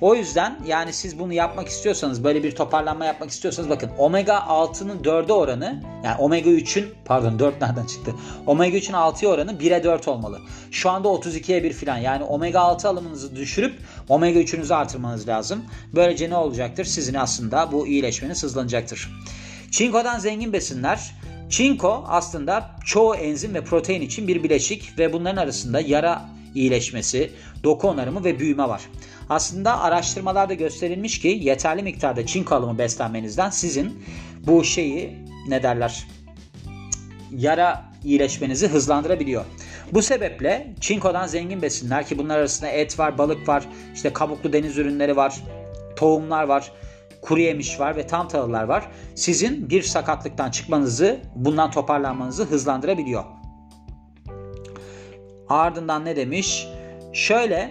O 0.00 0.14
yüzden 0.14 0.58
yani 0.66 0.92
siz 0.92 1.18
bunu 1.18 1.32
yapmak 1.32 1.68
istiyorsanız 1.68 2.24
böyle 2.24 2.42
bir 2.42 2.54
toparlanma 2.54 3.04
yapmak 3.04 3.30
istiyorsanız 3.30 3.70
bakın 3.70 3.90
omega 3.98 4.34
6'nın 4.34 5.02
4'e 5.02 5.32
oranı 5.32 5.82
yani 6.04 6.16
omega 6.18 6.50
3'ün 6.50 6.94
pardon 7.04 7.38
4 7.38 7.60
nereden 7.60 7.86
çıktı? 7.86 8.14
Omega 8.46 8.78
3'ün 8.78 8.94
6'ya 8.94 9.30
oranı 9.30 9.52
1'e 9.52 9.84
4 9.84 10.08
olmalı. 10.08 10.40
Şu 10.70 10.90
anda 10.90 11.08
32'ye 11.08 11.62
1 11.64 11.72
falan 11.72 11.96
yani 11.96 12.24
omega 12.24 12.60
6 12.60 12.88
alımınızı 12.88 13.36
düşürüp 13.36 13.74
omega 14.08 14.40
3'ünüzü 14.40 14.74
artırmanız 14.74 15.28
lazım. 15.28 15.64
Böylece 15.94 16.30
ne 16.30 16.36
olacaktır? 16.36 16.84
Sizin 16.84 17.14
aslında 17.14 17.72
bu 17.72 17.86
iyileşmeniz 17.86 18.42
hızlanacaktır. 18.42 19.10
Çinko'dan 19.70 20.18
zengin 20.18 20.52
besinler 20.52 21.14
Çinko 21.50 22.04
aslında 22.08 22.70
çoğu 22.84 23.14
enzim 23.14 23.54
ve 23.54 23.64
protein 23.64 24.00
için 24.00 24.28
bir 24.28 24.42
bileşik 24.42 24.98
ve 24.98 25.12
bunların 25.12 25.42
arasında 25.42 25.80
yara 25.80 26.28
iyileşmesi, 26.54 27.30
doku 27.64 27.88
onarımı 27.88 28.24
ve 28.24 28.38
büyüme 28.38 28.68
var. 28.68 28.82
Aslında 29.28 29.80
araştırmalarda 29.80 30.54
gösterilmiş 30.54 31.18
ki 31.18 31.38
yeterli 31.42 31.82
miktarda 31.82 32.26
çinko 32.26 32.54
alımı 32.54 32.78
beslenmenizden 32.78 33.50
sizin 33.50 34.02
bu 34.46 34.64
şeyi 34.64 35.18
ne 35.48 35.62
derler 35.62 36.06
yara 37.30 37.90
iyileşmenizi 38.04 38.68
hızlandırabiliyor. 38.68 39.44
Bu 39.92 40.02
sebeple 40.02 40.74
çinkodan 40.80 41.26
zengin 41.26 41.62
besinler 41.62 42.06
ki 42.06 42.18
bunlar 42.18 42.38
arasında 42.38 42.70
et 42.70 42.98
var, 42.98 43.18
balık 43.18 43.48
var, 43.48 43.64
işte 43.94 44.12
kabuklu 44.12 44.52
deniz 44.52 44.78
ürünleri 44.78 45.16
var, 45.16 45.34
tohumlar 45.96 46.44
var 46.44 46.72
kuru 47.22 47.40
yemiş 47.40 47.80
var 47.80 47.96
ve 47.96 48.06
tam 48.06 48.28
tahıllar 48.28 48.64
var. 48.64 48.86
Sizin 49.14 49.70
bir 49.70 49.82
sakatlıktan 49.82 50.50
çıkmanızı, 50.50 51.20
bundan 51.34 51.70
toparlanmanızı 51.70 52.44
hızlandırabiliyor. 52.44 53.24
Ardından 55.50 56.04
ne 56.04 56.16
demiş? 56.16 56.68
Şöyle 57.12 57.70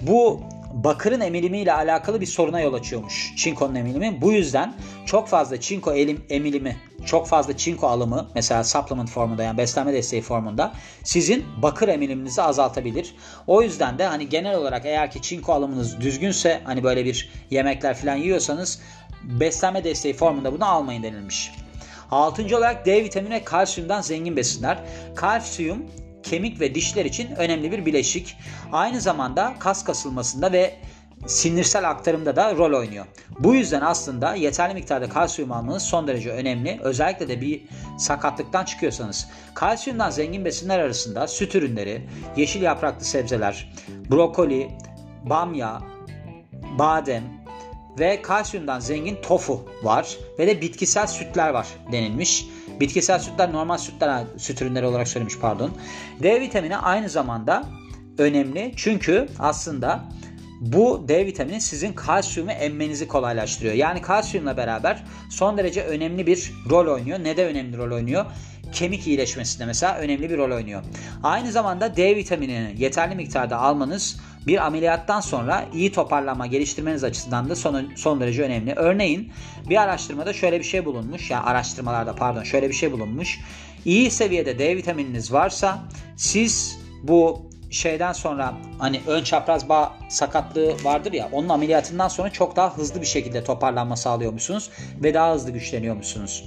bu 0.00 0.40
bakırın 0.72 1.20
emilimi 1.20 1.58
ile 1.58 1.72
alakalı 1.72 2.20
bir 2.20 2.26
soruna 2.26 2.60
yol 2.60 2.74
açıyormuş. 2.74 3.34
Çinkonun 3.36 3.74
emilimi. 3.74 4.20
Bu 4.20 4.32
yüzden 4.32 4.74
çok 5.06 5.28
fazla 5.28 5.60
çinko 5.60 5.92
elim, 5.92 6.24
emilimi, 6.30 6.76
çok 7.06 7.26
fazla 7.26 7.56
çinko 7.56 7.86
alımı 7.88 8.28
mesela 8.34 8.64
supplement 8.64 9.10
formunda 9.10 9.42
yani 9.42 9.58
beslenme 9.58 9.92
desteği 9.92 10.22
formunda 10.22 10.72
sizin 11.04 11.44
bakır 11.62 11.88
emiliminizi 11.88 12.42
azaltabilir. 12.42 13.14
O 13.46 13.62
yüzden 13.62 13.98
de 13.98 14.06
hani 14.06 14.28
genel 14.28 14.56
olarak 14.56 14.86
eğer 14.86 15.10
ki 15.10 15.22
çinko 15.22 15.52
alımınız 15.52 16.00
düzgünse 16.00 16.60
hani 16.64 16.84
böyle 16.84 17.04
bir 17.04 17.30
yemekler 17.50 17.94
falan 17.96 18.16
yiyorsanız 18.16 18.80
beslenme 19.22 19.84
desteği 19.84 20.14
formunda 20.14 20.52
bunu 20.52 20.64
almayın 20.64 21.02
denilmiş. 21.02 21.52
Altıncı 22.10 22.56
olarak 22.58 22.86
D 22.86 23.04
vitamini 23.04 23.44
kalsiyumdan 23.44 24.00
zengin 24.00 24.36
besinler. 24.36 24.78
Kalsiyum 25.14 25.86
kemik 26.22 26.60
ve 26.60 26.74
dişler 26.74 27.04
için 27.04 27.30
önemli 27.36 27.72
bir 27.72 27.86
bileşik. 27.86 28.36
Aynı 28.72 29.00
zamanda 29.00 29.54
kas 29.58 29.84
kasılmasında 29.84 30.52
ve 30.52 30.74
sinirsel 31.26 31.90
aktarımda 31.90 32.36
da 32.36 32.56
rol 32.56 32.78
oynuyor. 32.78 33.06
Bu 33.38 33.54
yüzden 33.54 33.80
aslında 33.80 34.34
yeterli 34.34 34.74
miktarda 34.74 35.08
kalsiyum 35.08 35.52
almanız 35.52 35.82
son 35.82 36.08
derece 36.08 36.30
önemli. 36.30 36.78
Özellikle 36.82 37.28
de 37.28 37.40
bir 37.40 37.62
sakatlıktan 37.98 38.64
çıkıyorsanız. 38.64 39.28
Kalsiyumdan 39.54 40.10
zengin 40.10 40.44
besinler 40.44 40.78
arasında 40.78 41.28
süt 41.28 41.54
ürünleri, 41.54 42.08
yeşil 42.36 42.62
yapraklı 42.62 43.04
sebzeler, 43.04 43.72
brokoli, 44.10 44.68
bamya, 45.24 45.82
badem 46.78 47.22
ve 47.98 48.22
kalsiyumdan 48.22 48.80
zengin 48.80 49.18
tofu 49.22 49.68
var 49.82 50.16
ve 50.38 50.46
de 50.46 50.60
bitkisel 50.60 51.06
sütler 51.06 51.48
var 51.48 51.66
denilmiş. 51.92 52.46
Bitkisel 52.80 53.18
sütler 53.18 53.52
normal 53.52 53.78
sütler 53.78 54.24
süt 54.36 54.62
ürünleri 54.62 54.86
olarak 54.86 55.08
söylemiş 55.08 55.38
pardon. 55.38 55.70
D 56.22 56.40
vitamini 56.40 56.76
aynı 56.76 57.08
zamanda 57.08 57.64
önemli 58.18 58.72
çünkü 58.76 59.28
aslında 59.38 60.04
bu 60.60 61.04
D 61.08 61.26
vitamini 61.26 61.60
sizin 61.60 61.92
kalsiyumu 61.92 62.50
emmenizi 62.50 63.08
kolaylaştırıyor. 63.08 63.74
Yani 63.74 64.02
kalsiyumla 64.02 64.56
beraber 64.56 65.04
son 65.30 65.58
derece 65.58 65.84
önemli 65.84 66.26
bir 66.26 66.52
rol 66.70 66.94
oynuyor. 66.94 67.18
Ne 67.24 67.36
de 67.36 67.46
önemli 67.46 67.76
rol 67.76 67.92
oynuyor? 67.92 68.24
Kemik 68.72 69.06
iyileşmesinde 69.06 69.66
mesela 69.66 69.96
önemli 69.96 70.30
bir 70.30 70.38
rol 70.38 70.56
oynuyor. 70.56 70.82
Aynı 71.22 71.52
zamanda 71.52 71.96
D 71.96 72.16
vitaminini 72.16 72.74
yeterli 72.78 73.14
miktarda 73.14 73.58
almanız 73.58 74.20
bir 74.46 74.66
ameliyattan 74.66 75.20
sonra 75.20 75.64
iyi 75.74 75.92
toparlanma 75.92 76.46
geliştirmeniz 76.46 77.04
açısından 77.04 77.50
da 77.50 77.56
son, 77.56 77.92
son 77.96 78.20
derece 78.20 78.42
önemli. 78.42 78.72
Örneğin 78.76 79.32
bir 79.68 79.76
araştırmada 79.76 80.32
şöyle 80.32 80.58
bir 80.58 80.64
şey 80.64 80.84
bulunmuş. 80.84 81.30
Ya 81.30 81.36
yani 81.36 81.46
araştırmalarda 81.46 82.14
pardon 82.14 82.42
şöyle 82.42 82.68
bir 82.68 82.74
şey 82.74 82.92
bulunmuş. 82.92 83.40
İyi 83.84 84.10
seviyede 84.10 84.58
D 84.58 84.76
vitamininiz 84.76 85.32
varsa 85.32 85.78
siz 86.16 86.78
bu 87.02 87.52
şeyden 87.70 88.12
sonra 88.12 88.54
hani 88.78 89.00
ön 89.06 89.24
çapraz 89.24 89.68
bağ 89.68 89.94
sakatlığı 90.08 90.74
vardır 90.84 91.12
ya 91.12 91.28
onun 91.32 91.48
ameliyatından 91.48 92.08
sonra 92.08 92.30
çok 92.30 92.56
daha 92.56 92.76
hızlı 92.76 93.00
bir 93.00 93.06
şekilde 93.06 93.44
toparlanma 93.44 93.96
sağlıyormuşsunuz 93.96 94.70
ve 95.02 95.14
daha 95.14 95.34
hızlı 95.34 95.50
güçleniyormuşsunuz. 95.50 96.44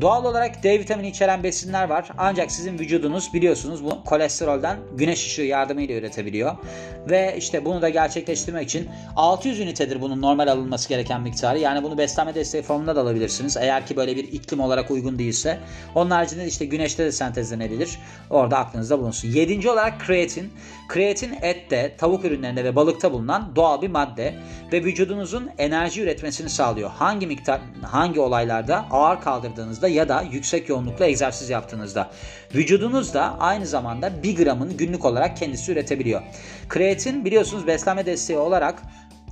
Doğal 0.00 0.24
olarak 0.24 0.62
D 0.62 0.78
vitamini 0.78 1.08
içeren 1.08 1.42
besinler 1.42 1.88
var. 1.88 2.10
Ancak 2.18 2.52
sizin 2.52 2.78
vücudunuz 2.78 3.34
biliyorsunuz 3.34 3.84
bu 3.84 4.04
kolesterolden 4.04 4.78
güneş 4.94 5.26
ışığı 5.26 5.42
yardımıyla 5.42 5.94
üretebiliyor. 5.94 6.56
Ve 7.10 7.34
işte 7.38 7.64
bunu 7.64 7.82
da 7.82 7.88
gerçekleştirmek 7.88 8.64
için 8.64 8.88
600 9.16 9.60
ünitedir 9.60 10.00
bunun 10.00 10.22
normal 10.22 10.48
alınması 10.48 10.88
gereken 10.88 11.20
miktarı. 11.20 11.58
Yani 11.58 11.82
bunu 11.82 11.98
beslenme 11.98 12.34
desteği 12.34 12.62
formunda 12.62 12.96
da 12.96 13.00
alabilirsiniz. 13.00 13.56
Eğer 13.56 13.86
ki 13.86 13.96
böyle 13.96 14.16
bir 14.16 14.24
iklim 14.24 14.60
olarak 14.60 14.90
uygun 14.90 15.18
değilse. 15.18 15.58
Onun 15.94 16.10
haricinde 16.10 16.46
işte 16.46 16.64
güneşte 16.64 17.04
de 17.04 17.12
sentezlenebilir. 17.12 17.98
Orada 18.30 18.58
aklınızda 18.58 18.98
bulunsun. 18.98 19.28
Yedinci 19.28 19.70
olarak 19.70 20.00
kreatin. 20.00 20.52
Kreatin 20.88 21.34
ette, 21.42 21.96
tavuk 21.98 22.24
ürünlerinde 22.24 22.64
ve 22.64 22.76
balıkta 22.76 23.12
bulunan 23.12 23.56
doğal 23.56 23.82
bir 23.82 23.88
madde 23.88 24.34
ve 24.72 24.84
vücudunuzun 24.84 25.50
enerji 25.58 26.02
üretmesini 26.02 26.50
sağlıyor. 26.50 26.90
Hangi 26.90 27.26
miktar 27.26 27.60
hangi 27.82 28.20
olaylarda 28.20 28.84
ağır 28.90 29.20
kaldırdığınızda 29.20 29.87
ya 29.88 30.08
da 30.08 30.24
yüksek 30.32 30.68
yoğunlukla 30.68 31.06
egzersiz 31.06 31.50
yaptığınızda. 31.50 32.10
Vücudunuz 32.54 33.14
da 33.14 33.38
aynı 33.38 33.66
zamanda 33.66 34.22
1 34.22 34.36
gramını 34.36 34.72
günlük 34.72 35.04
olarak 35.04 35.36
kendisi 35.36 35.72
üretebiliyor. 35.72 36.22
Kreatin 36.68 37.24
biliyorsunuz 37.24 37.66
beslenme 37.66 38.06
desteği 38.06 38.38
olarak 38.38 38.82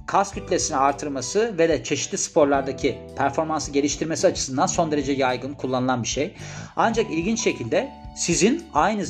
kas 0.06 0.34
kütlesini 0.34 0.76
artırması 0.76 1.54
ve 1.58 1.68
de 1.68 1.84
çeşitli 1.84 2.18
sporlardaki 2.18 2.98
performansı 3.16 3.70
geliştirmesi 3.70 4.26
açısından 4.26 4.66
son 4.66 4.92
derece 4.92 5.12
yaygın 5.12 5.54
kullanılan 5.54 6.02
bir 6.02 6.08
şey. 6.08 6.34
Ancak 6.76 7.10
ilginç 7.10 7.40
şekilde 7.40 7.92
sizin 8.16 8.64
aynı 8.74 9.04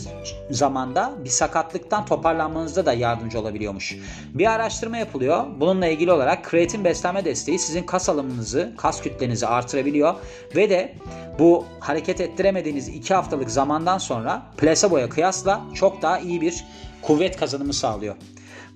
zamanda 0.51 1.15
bir 1.25 1.29
sakatlıktan 1.29 2.07
toparlanmanızda 2.07 2.87
da 2.87 2.93
yardımcı 2.93 3.41
olabiliyormuş. 3.41 3.97
Bir 4.35 4.47
araştırma 4.53 4.97
yapılıyor. 4.97 5.45
Bununla 5.61 5.87
ilgili 5.87 6.13
olarak 6.13 6.45
kreatin 6.45 6.85
beslenme 6.85 7.25
desteği 7.25 7.59
sizin 7.59 7.83
kas 7.83 8.09
alımınızı, 8.09 8.73
kas 8.77 9.03
kütlenizi 9.03 9.47
artırabiliyor 9.47 10.15
ve 10.57 10.71
de 10.71 10.95
bu 11.39 11.65
hareket 11.81 12.21
ettiremediğiniz 12.21 12.89
2 12.89 13.15
haftalık 13.15 13.51
zamandan 13.51 13.99
sonra 13.99 14.43
plaseboya 14.57 15.09
kıyasla 15.09 15.61
çok 15.75 16.03
daha 16.03 16.19
iyi 16.19 16.41
bir 16.41 16.65
kuvvet 17.03 17.37
kazanımı 17.37 17.73
sağlıyor. 17.73 18.15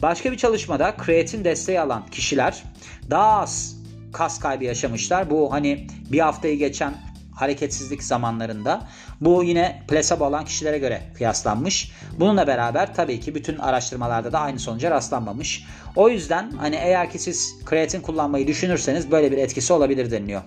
Başka 0.02 0.32
bir 0.32 0.36
çalışmada 0.36 0.96
kreatin 0.96 1.44
desteği 1.44 1.80
alan 1.80 2.06
kişiler 2.06 2.62
daha 3.10 3.40
az 3.40 3.76
kas 4.12 4.40
kaybı 4.40 4.64
yaşamışlar. 4.64 5.30
Bu 5.30 5.52
hani 5.52 5.86
bir 6.12 6.20
haftayı 6.20 6.58
geçen 6.58 6.94
hareketsizlik 7.34 8.02
zamanlarında. 8.02 8.88
Bu 9.20 9.44
yine 9.44 9.82
plasebo 9.88 10.24
olan 10.24 10.44
kişilere 10.44 10.78
göre 10.78 11.02
kıyaslanmış. 11.14 11.92
Bununla 12.18 12.46
beraber 12.46 12.94
tabii 12.94 13.20
ki 13.20 13.34
bütün 13.34 13.58
araştırmalarda 13.58 14.32
da 14.32 14.40
aynı 14.40 14.58
sonuca 14.58 14.90
rastlanmamış. 14.90 15.64
O 15.96 16.08
yüzden 16.08 16.50
hani 16.50 16.76
eğer 16.76 17.10
ki 17.10 17.18
siz 17.18 17.54
kreatin 17.64 18.00
kullanmayı 18.00 18.46
düşünürseniz 18.46 19.10
böyle 19.10 19.32
bir 19.32 19.38
etkisi 19.38 19.72
olabilir 19.72 20.10
deniliyor. 20.10 20.42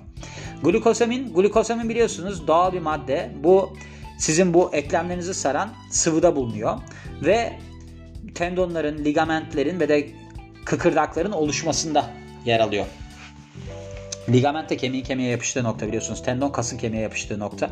Glukosamin, 0.63 1.33
glukosamin 1.33 1.89
biliyorsunuz 1.89 2.48
doğal 2.48 2.74
bir 2.74 2.79
madde. 2.79 3.31
Bu 3.43 3.74
sizin 4.19 4.53
bu 4.53 4.69
eklemlerinizi 4.74 5.33
saran 5.33 5.69
sıvıda 5.89 6.36
bulunuyor 6.36 6.77
ve 7.22 7.53
tendonların, 8.35 9.05
ligamentlerin 9.05 9.79
ve 9.79 9.89
de 9.89 10.07
kıkırdakların 10.65 11.31
oluşmasında 11.31 12.05
yer 12.45 12.59
alıyor. 12.59 12.85
Ligament 14.29 14.69
de 14.69 14.77
kemiğin 14.77 15.03
kemiğe 15.03 15.29
yapıştığı 15.29 15.63
nokta 15.63 15.87
biliyorsunuz. 15.87 16.23
Tendon 16.23 16.49
kasın 16.49 16.77
kemiğe 16.77 17.03
yapıştığı 17.03 17.39
nokta. 17.39 17.69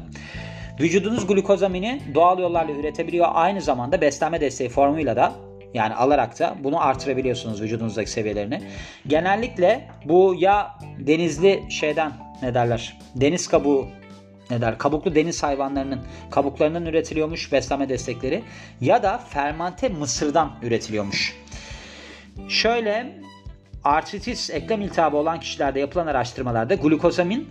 Vücudunuz 0.80 1.28
glukozamini 1.28 2.02
doğal 2.16 2.40
yollarla 2.40 2.72
üretebiliyor. 2.72 3.28
Aynı 3.34 3.62
zamanda 3.62 4.02
beslenme 4.02 4.42
desteği 4.42 4.70
formuyla 4.70 5.16
da 5.16 5.34
yani 5.74 5.94
alarak 5.94 6.40
da 6.40 6.56
bunu 6.64 6.86
artırabiliyorsunuz 6.86 7.62
vücudunuzdaki 7.62 8.12
seviyelerini. 8.12 8.62
Genellikle 9.08 9.88
bu 10.06 10.36
ya 10.38 10.80
denizli 11.00 11.64
şeyden 11.70 12.12
ne 12.42 12.54
derler 12.54 12.98
deniz 13.16 13.48
kabuğu 13.48 13.88
ne 14.52 14.62
der 14.62 14.78
kabuklu 14.78 15.16
deniz 15.16 15.44
hayvanlarının 15.44 16.00
kabuklarından 16.32 16.86
üretiliyormuş 16.86 17.52
beslenme 17.52 17.90
destekleri 17.90 18.44
ya 18.82 19.04
da 19.04 19.18
fermente 19.18 19.90
mısırdan 19.90 20.52
üretiliyormuş. 20.62 21.36
Şöyle 22.48 23.22
artritis 23.84 24.50
eklem 24.50 24.82
iltihabı 24.82 25.18
olan 25.18 25.40
kişilerde 25.40 25.80
yapılan 25.80 26.08
araştırmalarda 26.08 26.76
glukozamin 26.76 27.50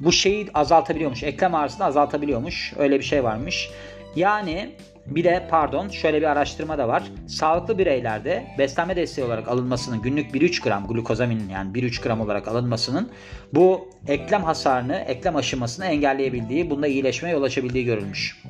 bu 0.00 0.12
şeyi 0.12 0.48
azaltabiliyormuş. 0.54 1.22
Eklem 1.22 1.54
ağrısını 1.54 1.84
azaltabiliyormuş. 1.84 2.72
Öyle 2.78 2.98
bir 2.98 3.04
şey 3.04 3.24
varmış. 3.24 3.70
Yani 4.16 4.74
bir 5.10 5.24
de 5.24 5.46
pardon 5.50 5.88
şöyle 5.88 6.20
bir 6.20 6.26
araştırma 6.26 6.78
da 6.78 6.88
var. 6.88 7.02
Sağlıklı 7.26 7.78
bireylerde 7.78 8.46
beslenme 8.58 8.96
desteği 8.96 9.24
olarak 9.24 9.48
alınmasının 9.48 10.02
günlük 10.02 10.34
1-3 10.34 10.62
gram 10.62 10.86
glukozaminin 10.86 11.48
yani 11.48 11.72
1-3 11.72 12.02
gram 12.02 12.20
olarak 12.20 12.48
alınmasının 12.48 13.10
bu 13.54 13.88
eklem 14.06 14.44
hasarını, 14.44 14.96
eklem 14.96 15.36
aşınmasını 15.36 15.86
engelleyebildiği, 15.86 16.70
bunda 16.70 16.86
iyileşmeye 16.86 17.34
yol 17.34 17.42
açabildiği 17.42 17.84
görülmüş. 17.84 18.42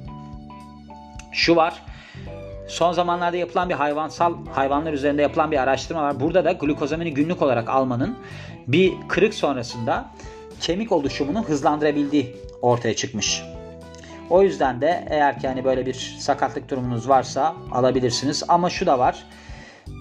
Şu 1.32 1.56
var. 1.56 1.82
Son 2.68 2.92
zamanlarda 2.92 3.36
yapılan 3.36 3.68
bir 3.68 3.74
hayvansal 3.74 4.34
hayvanlar 4.46 4.92
üzerinde 4.92 5.22
yapılan 5.22 5.50
bir 5.50 5.62
araştırma 5.62 6.02
var. 6.02 6.20
Burada 6.20 6.44
da 6.44 6.52
glukozamini 6.52 7.14
günlük 7.14 7.42
olarak 7.42 7.68
almanın 7.68 8.18
bir 8.66 8.92
kırık 9.08 9.34
sonrasında 9.34 10.10
kemik 10.60 10.92
oluşumunu 10.92 11.44
hızlandırabildiği 11.44 12.36
ortaya 12.62 12.96
çıkmış. 12.96 13.42
O 14.30 14.42
yüzden 14.42 14.80
de 14.80 15.06
eğer 15.10 15.40
ki 15.40 15.48
hani 15.48 15.64
böyle 15.64 15.86
bir 15.86 16.16
sakatlık 16.18 16.70
durumunuz 16.70 17.08
varsa 17.08 17.54
alabilirsiniz. 17.72 18.42
Ama 18.48 18.70
şu 18.70 18.86
da 18.86 18.98
var. 18.98 19.24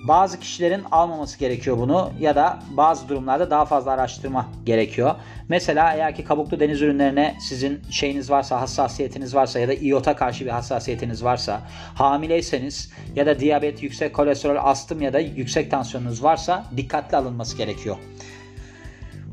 Bazı 0.07 0.39
kişilerin 0.39 0.83
almaması 0.91 1.39
gerekiyor 1.39 1.77
bunu 1.77 2.11
ya 2.19 2.35
da 2.35 2.59
bazı 2.69 3.09
durumlarda 3.09 3.49
daha 3.49 3.65
fazla 3.65 3.91
araştırma 3.91 4.49
gerekiyor. 4.65 5.15
Mesela 5.49 5.93
eğer 5.93 6.15
ki 6.15 6.23
kabuklu 6.23 6.59
deniz 6.59 6.81
ürünlerine 6.81 7.35
sizin 7.39 7.81
şeyiniz 7.89 8.29
varsa, 8.29 8.61
hassasiyetiniz 8.61 9.35
varsa 9.35 9.59
ya 9.59 9.67
da 9.67 9.73
iyota 9.73 10.15
karşı 10.15 10.45
bir 10.45 10.49
hassasiyetiniz 10.49 11.23
varsa, 11.23 11.61
hamileyseniz 11.95 12.91
ya 13.15 13.25
da 13.25 13.39
diyabet, 13.39 13.83
yüksek 13.83 14.13
kolesterol, 14.13 14.55
astım 14.59 15.01
ya 15.01 15.13
da 15.13 15.19
yüksek 15.19 15.71
tansiyonunuz 15.71 16.23
varsa 16.23 16.65
dikkatli 16.77 17.17
alınması 17.17 17.57
gerekiyor. 17.57 17.97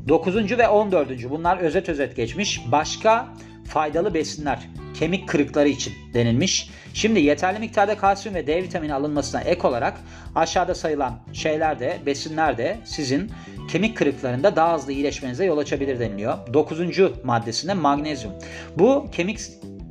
9. 0.07 0.57
ve 0.57 0.67
14. 0.67 1.29
bunlar 1.29 1.57
özet 1.57 1.89
özet 1.89 2.15
geçmiş. 2.15 2.71
Başka 2.71 3.27
faydalı 3.67 4.13
besinler 4.13 4.69
kemik 4.93 5.29
kırıkları 5.29 5.69
için 5.69 5.93
denilmiş. 6.13 6.69
Şimdi 6.93 7.19
yeterli 7.19 7.59
miktarda 7.59 7.97
kalsiyum 7.97 8.35
ve 8.35 8.47
D 8.47 8.63
vitamini 8.63 8.93
alınmasına 8.93 9.41
ek 9.41 9.67
olarak 9.67 9.97
aşağıda 10.35 10.75
sayılan 10.75 11.19
şeyler 11.33 11.79
de 11.79 11.97
besinler 12.05 12.57
de 12.57 12.77
sizin 12.85 13.31
kemik 13.67 13.97
kırıklarında 13.97 14.55
daha 14.55 14.75
hızlı 14.75 14.91
iyileşmenize 14.91 15.45
yol 15.45 15.57
açabilir 15.57 15.99
deniliyor. 15.99 16.53
9. 16.53 16.79
maddesinde 17.23 17.73
magnezyum. 17.73 18.33
Bu 18.77 19.07
kemik 19.11 19.39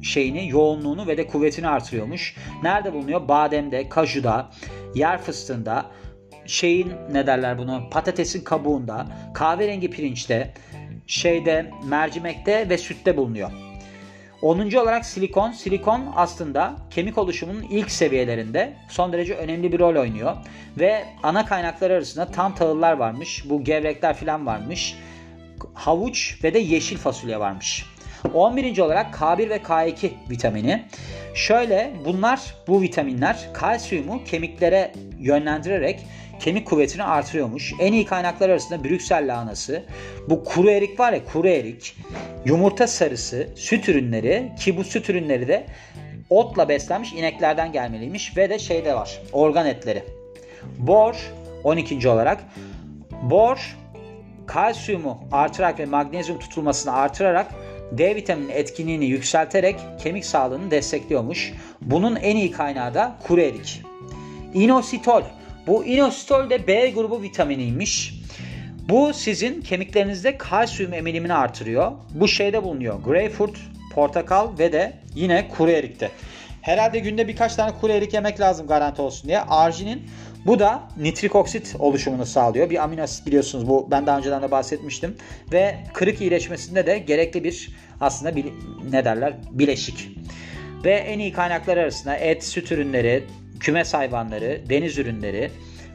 şeyini, 0.03 0.49
yoğunluğunu 0.49 1.07
ve 1.07 1.17
de 1.17 1.27
kuvvetini 1.27 1.69
artırıyormuş. 1.69 2.37
Nerede 2.63 2.93
bulunuyor? 2.93 3.29
Bademde, 3.29 3.89
kajuda, 3.89 4.51
yer 4.95 5.23
fıstığında, 5.23 5.87
şeyin 6.47 6.93
ne 7.13 7.27
derler 7.27 7.59
bunu 7.59 7.83
patatesin 7.91 8.45
kabuğunda, 8.45 9.07
kahverengi 9.35 9.91
pirinçte, 9.91 10.55
şeyde 11.07 11.71
mercimekte 11.85 12.69
ve 12.69 12.79
sütte 12.79 13.17
bulunuyor. 13.17 13.51
10. 14.43 14.73
olarak 14.73 15.07
silikon. 15.07 15.53
Silikon 15.53 16.13
aslında 16.17 16.77
kemik 16.91 17.19
oluşumunun 17.19 17.63
ilk 17.63 17.91
seviyelerinde 17.91 18.77
son 18.89 19.13
derece 19.13 19.35
önemli 19.35 19.73
bir 19.73 19.79
rol 19.79 19.97
oynuyor. 19.97 20.37
Ve 20.79 21.05
ana 21.23 21.47
kaynaklar 21.47 21.91
arasında 21.91 22.27
tam 22.27 22.55
tahıllar 22.55 22.93
varmış. 22.93 23.45
Bu 23.51 23.65
gevrekler 23.65 24.15
falan 24.15 24.47
varmış. 24.47 24.97
Havuç 25.75 26.45
ve 26.45 26.55
de 26.55 26.59
yeşil 26.59 26.97
fasulye 26.97 27.41
varmış. 27.41 27.87
11. 28.35 28.79
olarak 28.79 29.15
K1 29.15 29.49
ve 29.49 29.57
K2 29.57 30.11
vitamini. 30.31 30.85
Şöyle 31.35 31.93
bunlar 32.05 32.55
bu 32.69 32.83
vitaminler 32.83 33.49
kalsiyumu 33.53 34.25
kemiklere 34.25 34.93
yönlendirerek 35.19 36.07
kemik 36.41 36.67
kuvvetini 36.67 37.05
artırıyormuş. 37.05 37.73
En 37.81 37.93
iyi 37.93 38.05
kaynaklar 38.05 38.49
arasında 38.49 38.85
Brüksel 38.85 39.33
lahanası, 39.33 39.83
bu 40.29 40.45
kuru 40.45 40.71
erik 40.71 41.01
var 41.01 41.13
ya 41.13 41.25
kuru 41.25 41.49
erik, 41.49 41.97
yumurta 42.45 42.87
sarısı, 42.87 43.49
süt 43.57 43.89
ürünleri 43.89 44.53
ki 44.61 44.77
bu 44.77 44.85
süt 44.85 45.11
ürünleri 45.11 45.49
de 45.49 45.67
otla 46.31 46.69
beslenmiş 46.69 47.13
ineklerden 47.13 47.73
gelmeliymiş 47.73 48.37
ve 48.37 48.51
de 48.51 48.59
şeyde 48.59 48.95
var 48.95 49.21
organ 49.33 49.67
etleri. 49.67 50.05
Bor 50.79 51.33
12. 51.65 52.09
olarak 52.09 52.45
bor 53.23 53.77
kalsiyumu 54.47 55.25
artırarak 55.33 55.79
ve 55.79 55.87
magnezyum 55.87 56.39
tutulmasını 56.39 56.93
artırarak 56.93 57.47
D 57.93 58.17
vitamini 58.17 58.53
etkinliğini 58.53 59.05
yükselterek 59.05 59.77
kemik 60.03 60.25
sağlığını 60.25 60.71
destekliyormuş. 60.71 61.53
Bunun 61.81 62.17
en 62.17 62.37
iyi 62.37 62.51
kaynağı 62.51 62.95
da 62.95 63.17
kuru 63.27 63.41
erik. 63.41 63.83
Inositol 64.55 65.23
bu 65.67 65.85
inositol 65.85 66.51
de 66.51 66.67
B 66.67 66.91
grubu 66.91 67.23
vitaminiymiş. 67.23 68.15
Bu 68.89 69.15
sizin 69.15 69.61
kemiklerinizde 69.61 70.39
kalsiyum 70.39 70.93
emilimini 70.93 71.35
artırıyor. 71.35 71.93
Bu 72.11 72.29
şeyde 72.29 72.63
bulunuyor. 72.63 73.03
Greyfurt, 73.03 73.57
portakal 73.95 74.59
ve 74.59 74.73
de 74.73 74.93
yine 75.15 75.49
kuru 75.49 75.71
erikte. 75.71 76.11
Herhalde 76.63 76.99
günde 76.99 77.29
birkaç 77.29 77.55
tane 77.55 77.73
kuru 77.81 77.93
erik 77.93 78.15
yemek 78.15 78.41
lazım 78.41 78.67
garanti 78.67 79.03
olsun 79.03 79.29
diye. 79.29 79.41
Arginin 79.41 80.03
bu 80.47 80.59
da 80.59 80.83
nitrik 80.97 81.35
oksit 81.35 81.77
oluşumunu 81.79 82.27
sağlıyor. 82.27 82.71
Bir 82.71 82.85
amino 82.85 83.03
asit 83.03 83.27
biliyorsunuz 83.27 83.69
bu 83.69 83.89
ben 83.91 84.07
daha 84.07 84.19
önceden 84.19 84.43
de 84.43 84.51
bahsetmiştim. 84.51 85.17
Ve 85.53 85.77
kırık 85.93 86.21
iyileşmesinde 86.21 86.87
de 86.87 86.99
gerekli 86.99 87.45
bir 87.45 87.71
aslında 88.01 88.37
bir, 88.37 88.47
ne 88.91 89.05
derler 89.05 89.35
bileşik. 89.51 90.09
Ve 90.85 90.95
en 90.95 91.19
iyi 91.19 91.33
kaynaklar 91.33 91.77
arasında 91.77 92.17
et, 92.17 92.45
süt 92.45 92.73
ürünleri, 92.73 93.25
kümes 93.65 93.95
hayvanları, 93.95 94.61
deniz 94.69 94.99
ürünleri, 94.99 95.51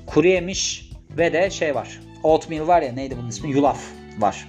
kuru 0.06 0.28
yemiş 0.28 0.92
ve 1.18 1.34
de 1.34 1.50
şey 1.50 1.76
var. 1.76 2.00
Oatmeal 2.24 2.68
var 2.68 2.82
ya 2.82 2.94
neydi 2.94 3.18
bunun 3.18 3.30
ismi? 3.30 3.52
Yulaf 3.52 3.80
var. 4.20 4.48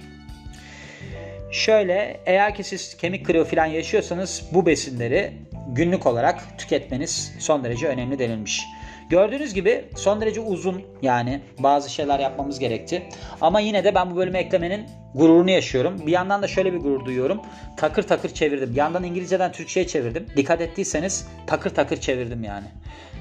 Şöyle 1.51 2.19
eğer 2.25 2.55
ki 2.55 2.63
siz 2.63 2.97
kemik 2.97 3.25
kırığı 3.25 3.45
falan 3.45 3.65
yaşıyorsanız 3.65 4.43
bu 4.51 4.65
besinleri 4.65 5.33
günlük 5.67 6.05
olarak 6.05 6.57
tüketmeniz 6.57 7.33
son 7.39 7.63
derece 7.63 7.87
önemli 7.87 8.19
denilmiş. 8.19 8.63
Gördüğünüz 9.09 9.53
gibi 9.53 9.85
son 9.95 10.21
derece 10.21 10.39
uzun 10.39 10.83
yani 11.01 11.41
bazı 11.59 11.89
şeyler 11.89 12.19
yapmamız 12.19 12.59
gerekti. 12.59 13.03
Ama 13.41 13.59
yine 13.59 13.83
de 13.83 13.95
ben 13.95 14.11
bu 14.11 14.15
bölümü 14.15 14.37
eklemenin 14.37 14.85
gururunu 15.15 15.51
yaşıyorum. 15.51 16.01
Bir 16.05 16.11
yandan 16.11 16.41
da 16.41 16.47
şöyle 16.47 16.73
bir 16.73 16.77
gurur 16.77 17.05
duyuyorum. 17.05 17.41
Takır 17.77 18.03
takır 18.03 18.29
çevirdim. 18.29 18.71
Bir 18.71 18.75
yandan 18.75 19.03
İngilizceden 19.03 19.51
Türkçe'ye 19.51 19.87
çevirdim. 19.87 20.25
Dikkat 20.37 20.61
ettiyseniz 20.61 21.27
takır 21.47 21.69
takır 21.69 21.97
çevirdim 21.97 22.43
yani. 22.43 22.65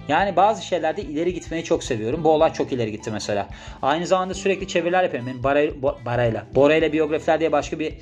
Yani 0.09 0.37
bazı 0.37 0.67
şeylerde 0.67 1.03
ileri 1.03 1.35
gitmeyi 1.35 1.65
çok 1.65 1.85
seviyorum. 1.85 2.25
Bu 2.25 2.31
olay 2.31 2.53
çok 2.53 2.73
ileri 2.73 2.93
gitti 2.93 3.11
mesela. 3.11 3.49
Aynı 3.83 4.07
zamanda 4.07 4.35
sürekli 4.35 4.69
çeviriler 4.69 5.03
yapıyorum. 5.03 5.29
Benim 5.29 5.43
Barayla, 5.43 5.75
Barayla, 6.05 6.47
Borayla 6.55 6.93
biyografiler 6.93 7.41
diye 7.41 7.53
başka 7.53 7.79
bir 7.79 7.95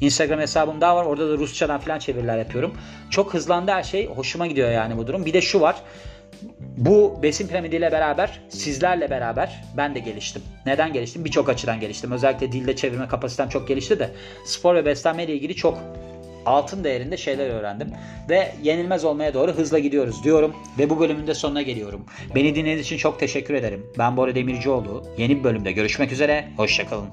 Instagram 0.00 0.40
hesabım 0.40 0.80
daha 0.80 0.96
var. 0.96 1.04
Orada 1.04 1.30
da 1.30 1.38
Rusçadan 1.38 1.80
falan 1.80 1.98
çeviriler 1.98 2.38
yapıyorum. 2.38 2.74
Çok 3.10 3.34
hızlandı 3.34 3.70
her 3.70 3.82
şey. 3.82 4.06
Hoşuma 4.06 4.46
gidiyor 4.46 4.70
yani 4.70 4.96
bu 4.96 5.06
durum. 5.06 5.26
Bir 5.26 5.32
de 5.32 5.40
şu 5.40 5.60
var. 5.60 5.76
Bu 6.76 7.18
besin 7.22 7.48
piramidiyle 7.48 7.92
beraber 7.92 8.40
sizlerle 8.48 9.10
beraber 9.10 9.64
ben 9.76 9.94
de 9.94 9.98
geliştim. 9.98 10.42
Neden 10.66 10.92
geliştim? 10.92 11.24
Birçok 11.24 11.48
açıdan 11.48 11.80
geliştim. 11.80 12.12
Özellikle 12.12 12.52
dilde 12.52 12.76
çevirme 12.76 13.08
kapasitem 13.08 13.48
çok 13.48 13.68
gelişti 13.68 13.98
de 13.98 14.10
spor 14.44 14.74
ve 14.74 14.84
beslenme 14.84 15.24
ile 15.24 15.34
ilgili 15.34 15.54
çok 15.54 15.78
altın 16.46 16.84
değerinde 16.84 17.16
şeyler 17.16 17.50
öğrendim. 17.50 17.90
Ve 18.28 18.52
yenilmez 18.62 19.04
olmaya 19.04 19.34
doğru 19.34 19.52
hızla 19.52 19.78
gidiyoruz 19.78 20.24
diyorum. 20.24 20.54
Ve 20.78 20.90
bu 20.90 21.00
bölümün 21.00 21.26
de 21.26 21.34
sonuna 21.34 21.62
geliyorum. 21.62 22.04
Beni 22.34 22.54
dinlediğiniz 22.54 22.86
için 22.86 22.96
çok 22.96 23.20
teşekkür 23.20 23.54
ederim. 23.54 23.86
Ben 23.98 24.16
Bora 24.16 24.34
Demircioğlu. 24.34 25.04
Yeni 25.18 25.38
bir 25.38 25.44
bölümde 25.44 25.72
görüşmek 25.72 26.12
üzere. 26.12 26.48
Hoşçakalın. 26.56 27.08